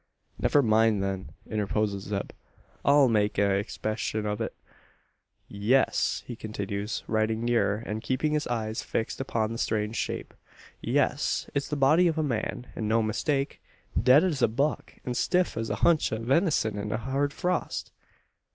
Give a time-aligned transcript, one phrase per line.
[0.39, 2.31] "Never mind then," interposes Zeb,
[2.83, 4.55] "I'll make a inspecshun o' it.
[5.47, 10.33] Ye es," he continues, riding nearer, and keeping his eyes fixed upon the strange shape.
[10.81, 13.61] "Ye es, it's the body o' a man, an no mistake!
[14.01, 17.91] Dead as a buck, an stiff as a hunch o' ven'son in a hard frost!"